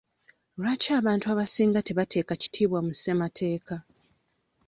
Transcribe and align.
Lwaki 0.61 0.89
abantu 0.99 1.25
abasinga 1.33 1.79
tebateeka 1.87 2.33
kitiibwa 2.41 2.79
mu 2.85 2.91
ssemateeka? 2.95 3.75